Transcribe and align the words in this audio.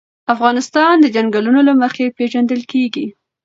افغانستان 0.33 0.93
د 1.01 1.05
چنګلونه 1.15 1.61
له 1.67 1.73
مخې 1.81 2.05
پېژندل 2.17 2.61
کېږي. 2.71 3.05